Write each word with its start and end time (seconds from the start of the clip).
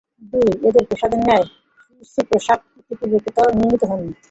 দুই, 0.33 0.47
এদের 0.67 0.83
প্রাসাদের 0.89 1.21
ন্যায় 1.27 1.45
সুউচ্চ 2.11 2.27
প্রাসাদ 2.29 2.59
ইতিপূর্বে 2.81 3.17
কোথাও 3.25 3.47
নির্মিত 3.57 3.83
হয়নি। 3.89 4.11